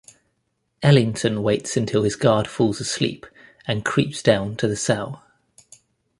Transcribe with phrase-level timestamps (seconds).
[0.81, 3.27] Ellington waits until his guard falls asleep
[3.67, 5.21] and creeps down to the cell.